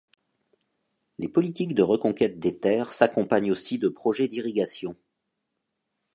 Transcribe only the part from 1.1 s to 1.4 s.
Les